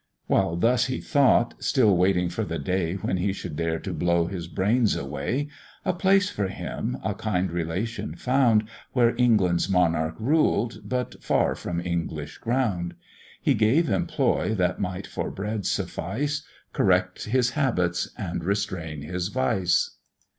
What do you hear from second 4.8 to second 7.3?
away, A place for him a